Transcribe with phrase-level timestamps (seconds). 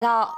[0.00, 0.34] 到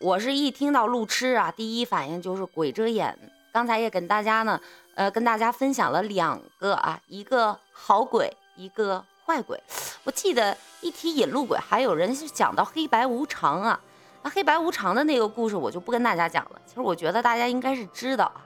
[0.00, 3.16] 我是一听到路痴啊，第一反应就是鬼遮眼。
[3.52, 4.58] 刚才也跟大家呢，
[4.94, 9.62] 呃，跟大家分享了两个啊，一个好鬼，一个坏鬼。
[10.04, 13.78] 我记得一提引路鬼，还有人是讲到黑白无常啊。
[14.22, 16.60] 那黑白无常的那个故事，我就不跟大家讲了。
[16.64, 18.40] 其实我觉得大家应该是知道啊。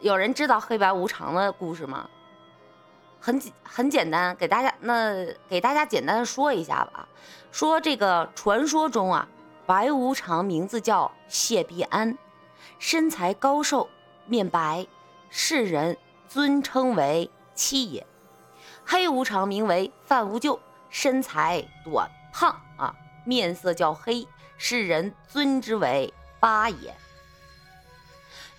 [0.00, 2.08] 有人知道黑白无常的故事吗？
[3.20, 7.08] 很简很简单，给大家那给大家简单的说一下吧。
[7.50, 9.28] 说这个传说中啊，
[9.66, 12.16] 白无常名字叫谢必安，
[12.78, 13.88] 身材高瘦，
[14.26, 14.86] 面白，
[15.30, 15.96] 世人
[16.28, 18.06] 尊称为七爷。
[18.84, 20.58] 黑无常名为范无咎，
[20.88, 22.94] 身材短胖啊，
[23.24, 26.94] 面色较黑，世人尊之为八爷。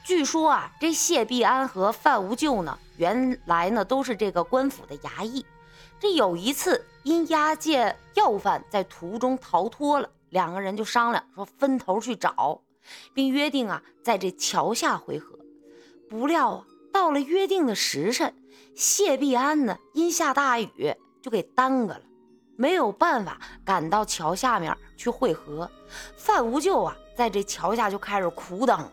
[0.09, 5.45] 据说啊，这谢必安和范无咎呢，原来呢都是这个官府的衙役。
[5.99, 12.59] 这有一次，因押解要犯在途中逃脱了，两个人就商量说分头去找，
[13.13, 15.37] 并约定啊在这桥下会合。
[16.09, 18.33] 不料啊，到了约定的时辰，
[18.75, 22.01] 谢必安呢因下大雨就给耽搁了，
[22.55, 25.69] 没有办法赶到桥下面去会合。
[26.17, 28.91] 范无咎啊在这桥下就开始苦等。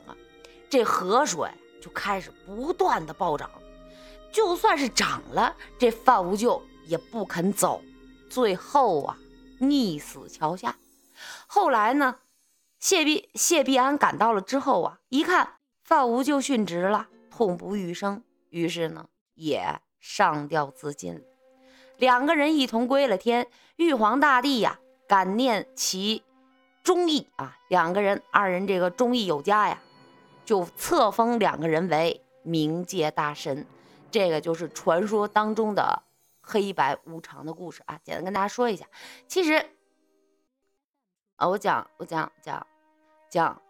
[0.69, 1.51] 这河水
[1.81, 3.51] 就开始不断的暴涨，
[4.33, 7.83] 就算是涨了，这范无咎也不肯走，
[8.29, 9.19] 最后啊
[9.61, 10.77] 溺死桥下。
[11.47, 12.19] 后来呢，
[12.79, 21.23] 谢必谢必安赶到了之后啊，一看范无咎殉职了，痛不欲生，于是呢也上吊自尽。
[21.97, 23.49] 两个人一同归了天。
[23.77, 26.23] 玉皇大帝呀，感念其
[26.83, 29.83] 忠义啊，两个人二人这个忠义有加呀。
[30.47, 33.67] 就册封两个人为冥界大神，
[34.13, 36.05] 这个就是传说当中的
[36.41, 37.99] 黑白无常的故事啊。
[38.05, 38.87] 简单跟大家说一下，
[39.27, 39.55] 其实
[41.35, 42.65] 啊，我讲我讲讲
[43.29, 43.61] 讲，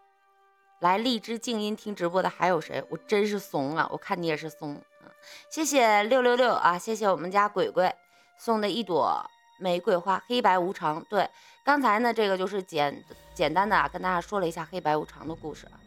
[0.81, 2.85] 来荔枝静音听直播的还有谁？
[2.91, 4.75] 我真是怂了，我看你也是怂。
[5.03, 5.11] 嗯，
[5.51, 7.91] 谢谢六六六啊，谢谢我们家鬼鬼
[8.39, 9.25] 送的一朵
[9.59, 11.03] 玫瑰花，黑白无常。
[11.09, 11.31] 对，
[11.65, 15.81] 刚才呢，这个就是简简单的啊，跟大家说了一下黑白无常的故事啊。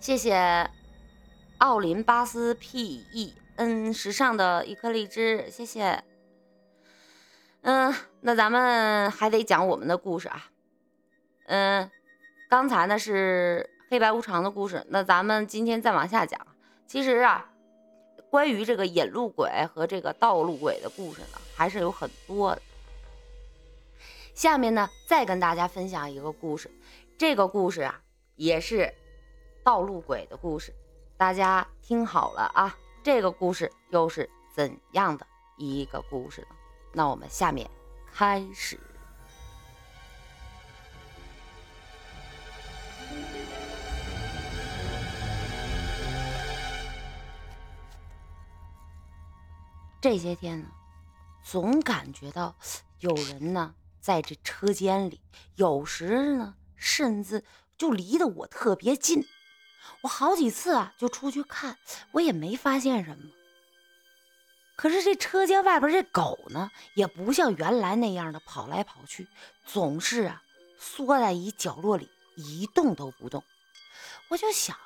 [0.00, 0.70] 谢谢
[1.58, 6.02] 奥林巴斯 P E N 时尚的一颗荔枝，谢谢。
[7.62, 10.50] 嗯，那咱们还得讲我们的故事啊。
[11.46, 11.90] 嗯，
[12.48, 16.40] 刚才呢是黑白无常的故事，那咱们今天再往下讲。
[16.86, 17.50] 其实啊，
[18.30, 22.62] 关于这个引路鬼和这个道路鬼的故事呢，还是有很多的。
[24.32, 26.70] 下面呢，再跟大家分享一个故事。
[27.18, 28.00] 这个故事啊，
[28.36, 28.94] 也是。
[29.64, 30.72] 道路鬼的故事，
[31.16, 32.74] 大家听好了啊！
[33.02, 35.26] 这个故事又是怎样的
[35.56, 36.48] 一个故事呢？
[36.92, 37.70] 那我们下面
[38.12, 38.78] 开始。
[50.00, 50.68] 这些天呢，
[51.42, 52.56] 总感觉到
[53.00, 55.20] 有人呢在这车间里，
[55.56, 57.44] 有时呢甚至
[57.76, 59.22] 就离得我特别近。
[60.02, 61.76] 我好几次啊，就出去看，
[62.12, 63.30] 我也没发现什么。
[64.76, 69.26] 可是这车间外边这狗呢，也不像原来那样的跑来跑去，
[69.66, 70.42] 总是啊
[70.78, 73.42] 缩在一角落里一动都不动。
[74.28, 74.76] 我就想，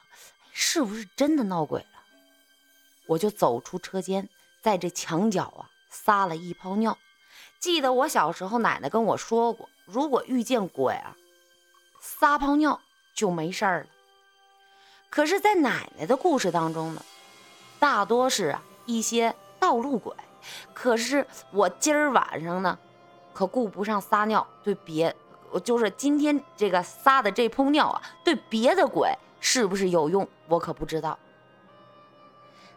[0.53, 2.03] 是不是真的闹鬼了？
[3.07, 4.29] 我就走出车间，
[4.63, 6.97] 在这墙角啊撒了一泡尿。
[7.59, 11.17] 记得我小时候奶奶跟我说过，如果遇见鬼啊，
[12.01, 12.81] 撒泡尿
[13.15, 13.87] 就没事儿了。
[15.13, 17.05] 可是，在奶奶的故事当中呢，
[17.79, 18.57] 大多是
[18.87, 20.11] 一些道路鬼。
[20.73, 22.79] 可是我今儿晚上呢，
[23.35, 25.15] 可顾不上撒尿，对别，
[25.51, 31.19] 我就是今天这个撒的这泡尿啊，对别的鬼是不是有用，我可不知道。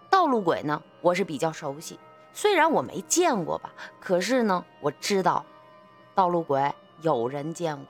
[0.09, 1.97] 道路鬼呢，我是比较熟悉，
[2.33, 3.71] 虽然我没见过吧，
[4.01, 5.45] 可是呢，我知道
[6.13, 6.69] 道路鬼
[6.99, 7.85] 有人见过。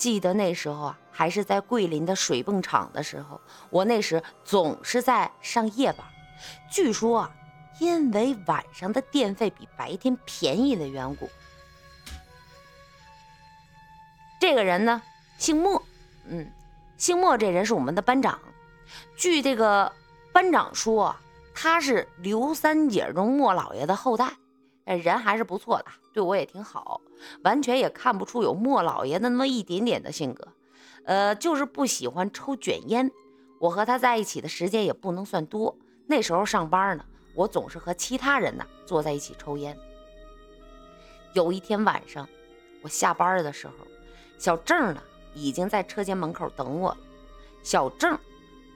[0.00, 3.38] 记得那时候啊，还是在桂林的水泵厂的时候，
[3.68, 6.06] 我那时总是在上夜班。
[6.72, 7.30] 据说啊，
[7.80, 11.28] 因为晚上的电费比白天便宜的缘故，
[14.40, 15.02] 这个人呢
[15.36, 15.82] 姓莫，
[16.24, 16.50] 嗯，
[16.96, 18.40] 姓莫这人是我们的班长。
[19.18, 19.92] 据这个
[20.32, 21.14] 班长说，
[21.54, 24.32] 他是刘三姐中莫老爷的后代。
[24.84, 27.00] 人还是不错的，对我也挺好，
[27.44, 30.48] 完全也看不出有莫老爷的那么一点点的性格，
[31.04, 33.10] 呃，就是不喜欢抽卷烟。
[33.60, 37.04] 我和他在一起的时间也不能算多，那时候上班呢，
[37.34, 39.76] 我总是和其他人呢坐在一起抽烟。
[41.34, 42.28] 有一天晚上，
[42.82, 43.74] 我下班的时候，
[44.38, 45.02] 小郑呢
[45.34, 46.98] 已经在车间门口等我了。
[47.62, 48.18] 小郑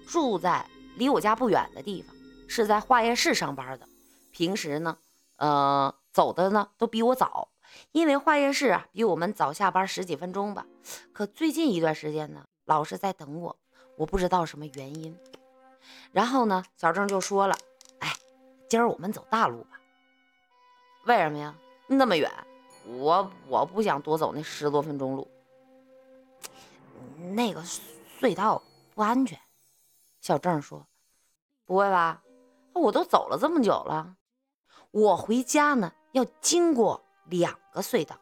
[0.06, 0.64] 住在
[0.96, 2.14] 离我家不远的地方，
[2.46, 3.88] 是在化验室上班的。
[4.30, 4.98] 平时呢，
[5.36, 7.48] 呃，走的呢都比我早，
[7.92, 10.66] 因为化验室啊比我们早下班十几分钟吧。
[11.12, 13.56] 可最近一段时间呢，老是在等我，
[13.96, 15.18] 我不知道什么原因。
[16.12, 17.56] 然后呢，小郑就说了
[18.00, 18.12] ：“哎，
[18.68, 19.80] 今儿我们走大路吧？
[21.06, 21.54] 为什么呀？
[21.86, 22.30] 那么远，
[22.86, 25.28] 我我不想多走那十多分钟路。
[27.32, 27.62] 那个
[28.20, 28.62] 隧道
[28.94, 29.38] 不安全。”
[30.22, 30.86] 小郑说
[31.66, 32.22] ：“不会吧？
[32.72, 34.16] 我都走了这么久了，
[34.94, 38.16] 我回家呢要经过两个隧道，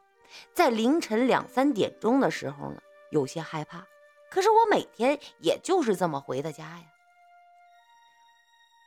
[0.55, 2.81] 在凌晨两三点钟的时候呢，
[3.11, 3.87] 有些害怕。
[4.31, 6.85] 可是我每天也就是这么回的家呀。”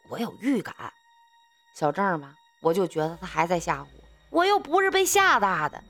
[0.10, 0.76] 我有预感，
[1.76, 4.04] 小郑吧，我就觉得他还在吓唬我。
[4.32, 5.84] 我又不是被吓大的，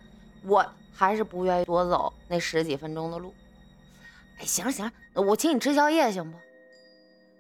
[0.44, 3.34] 我还是不愿意多走那十几分钟的路。
[4.40, 6.38] 哎，行行，我请你吃宵夜行不？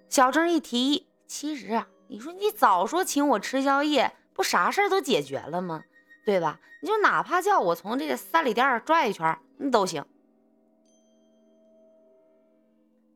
[0.08, 5.84] 小郑一提议，其实啊，你说你早说请我吃宵夜，不啥事儿都解决了吗？
[6.26, 6.60] 对吧？
[6.82, 10.06] 你就哪怕叫我从这个三里店转一圈，那都行。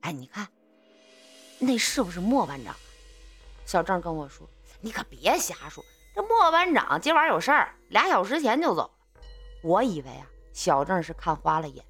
[0.01, 0.48] 哎，你看，
[1.60, 2.75] 那是不是莫班长？
[3.66, 4.50] 小郑跟我说
[4.81, 5.83] ：“你可别瞎说，
[6.16, 8.92] 这莫班长今晚有事儿，俩小时前就走了。”
[9.62, 11.86] 我以为啊，小郑是看花了眼。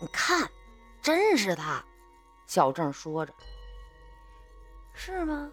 [0.00, 0.50] 你看，
[1.00, 1.82] 真是他。
[2.46, 3.32] 小郑说着
[4.92, 5.50] ：“是吗？”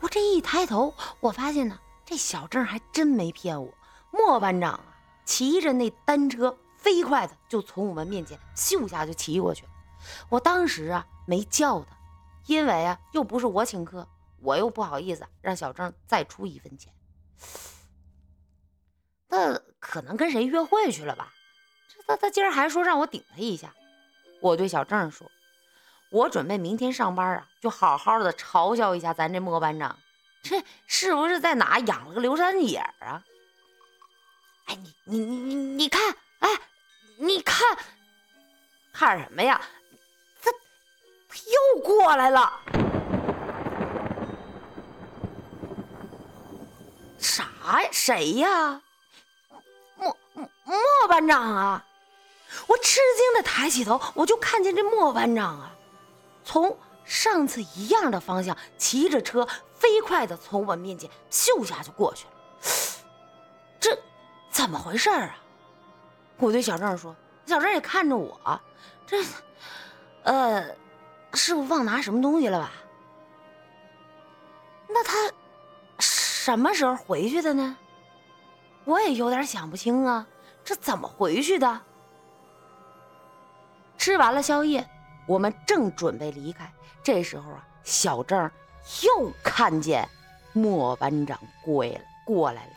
[0.00, 3.72] 我这一抬头，我发现呢，这小郑还真没骗我。
[4.10, 9.70] 莫班长啊，骑着那单车飞快的就从我们面前咻一下就骑过去了。
[10.28, 11.96] 我当时啊没叫他，
[12.46, 14.06] 因为啊又不是我请客。
[14.42, 16.92] 我又不好意思让小郑再出一分钱，
[19.28, 21.32] 那可能跟谁约会去了吧？
[21.88, 23.74] 这他他今儿还说让我顶他一下。
[24.40, 25.28] 我对小郑说
[26.10, 29.98] ：“我准备明天上班啊，就好好的嘲笑一下咱这莫班长，
[30.42, 33.22] 这是不是在哪养了个刘三姐啊？”
[34.66, 36.48] 哎，你你你你你看，哎，
[37.18, 37.64] 你看
[38.92, 39.60] 看什么呀？
[40.42, 40.50] 他
[41.28, 42.60] 他又过来了。
[47.18, 47.44] 啥
[47.80, 47.88] 呀？
[47.92, 48.80] 谁呀？
[49.96, 51.84] 莫莫莫班长啊！
[52.66, 55.75] 我吃惊的抬起头，我就看见这莫班长啊，
[56.46, 62.32] 从上次一样的方向骑着车，飞快的从我面前咻下就过去了。
[63.78, 63.98] 这
[64.50, 65.36] 怎么回事啊？
[66.38, 67.14] 我对小郑说
[67.44, 68.60] ：“小郑也看着我，
[69.06, 69.22] 这
[70.22, 70.74] 呃，
[71.34, 72.72] 是不忘拿什么东西了吧？”
[74.88, 75.30] 那他。
[75.98, 77.76] 什么时候回去的呢？
[78.84, 80.24] 我也有点想不清啊，
[80.64, 81.80] 这怎么回去的？
[83.98, 84.88] 吃完了宵夜，
[85.26, 88.50] 我们正准备离开，这时候啊，小郑
[89.02, 90.08] 又看见
[90.52, 92.72] 莫班长过来了，过来了。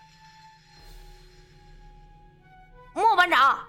[2.94, 3.60] 莫班长，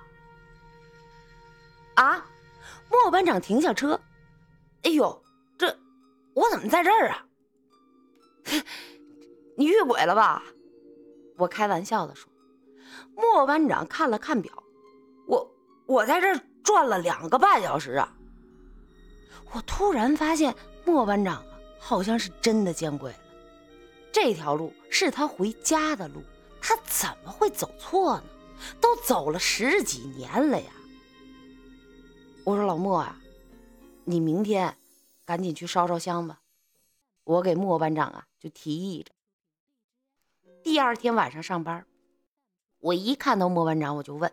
[1.94, 2.26] 啊！
[2.90, 4.00] 莫班长停下车，
[4.82, 5.22] 哎呦，
[5.56, 5.78] 这
[6.34, 7.24] 我怎么在这儿啊？
[9.56, 10.42] 你遇鬼了吧？
[11.36, 12.30] 我开玩笑的说。
[13.14, 14.52] 莫班长看了看表，
[15.28, 15.54] 我
[15.86, 18.16] 我在这转了两个半小时啊。
[19.52, 20.54] 我突然发现
[20.84, 23.18] 莫班长啊，好像是真的见鬼了。
[24.12, 26.22] 这条路是他回家的路，
[26.60, 28.24] 他怎么会走错呢？
[28.80, 30.70] 都走了十几年了呀。
[32.44, 33.20] 我说老莫啊，
[34.04, 34.76] 你明天
[35.24, 36.40] 赶紧去烧烧香吧。
[37.24, 39.12] 我给莫班长啊就提议着。
[40.62, 41.86] 第二天晚上上班，
[42.80, 44.30] 我一看到莫班长，我就问：“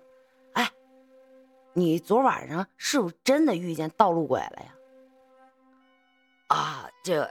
[0.54, 0.72] 哎，
[1.74, 4.74] 你昨晚上是不是真的遇见道路鬼了呀
[6.48, 7.30] ？”“啊，这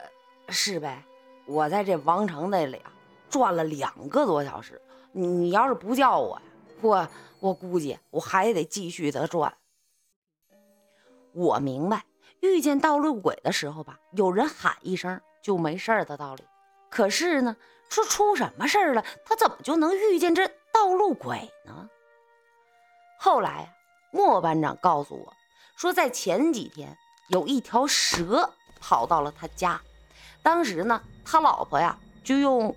[0.48, 1.04] 是呗。
[1.46, 2.92] 我在这王城那里啊
[3.28, 4.80] 转了两个多小时。
[5.12, 6.42] 你要是不叫我呀，
[6.82, 7.08] 我
[7.40, 9.56] 我估计我还得继续的转。
[11.32, 12.04] 我明白，
[12.40, 16.44] 遇见道路鬼的时候吧，有人喊一声就没事的道理。
[16.90, 17.56] 可是呢。”
[17.88, 19.04] 说出什么事儿了？
[19.24, 21.88] 他怎么就能遇见这道路鬼呢？
[23.16, 23.68] 后来啊，
[24.10, 25.32] 莫班长告诉我，
[25.76, 29.80] 说在前几天有一条蛇跑到了他家，
[30.42, 32.74] 当时呢，他老婆呀就用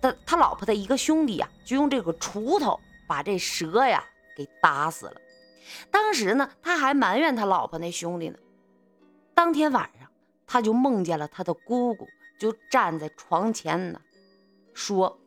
[0.00, 4.04] 他他老婆的一个兄弟呀就用这个锄头把这蛇呀
[4.36, 5.20] 给打死了。
[5.90, 8.38] 当时呢，他还埋怨他老婆那兄弟呢。
[9.34, 10.08] 当天晚上，
[10.46, 12.06] 他就梦见了他的姑姑，
[12.38, 14.00] 就站在床前呢。
[14.72, 15.18] 说：“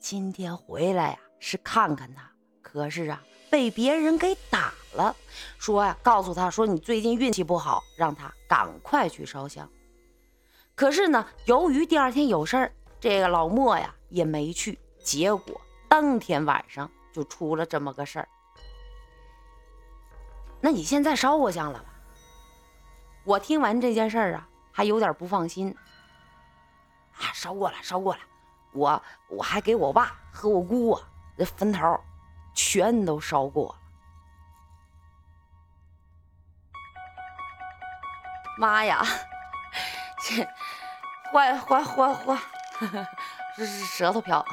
[0.00, 5.14] 今天回来呀，是看看他，可是啊，被别人给打了，
[5.58, 9.68] 说呀，告诉他说你最近运气不好，让他赶快去烧香。
[10.74, 18.28] 可是呢，由于第二天有事儿，这个老莫呀也没去，结果当天晚上就出了这么个事儿。
[20.60, 21.86] 那你现在烧过香了吧？
[23.24, 25.74] 我听完这件事儿啊，还有点不放心。
[27.18, 28.20] 啊，烧过了，烧过了，
[28.72, 31.02] 我我还给我爸和我姑啊
[31.36, 31.98] 那坟头
[32.56, 33.78] 全都烧过了。
[38.58, 39.04] 妈呀，
[40.22, 40.42] 这
[41.30, 42.38] 坏坏坏坏，
[43.56, 44.44] 这 是舌头瓢。